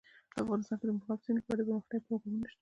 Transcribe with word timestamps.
افغانستان 0.41 0.77
کې 0.79 0.85
د 0.87 0.91
مورغاب 0.95 1.19
سیند 1.23 1.37
لپاره 1.39 1.59
دپرمختیا 1.61 1.97
پروګرامونه 2.05 2.47
شته. 2.51 2.59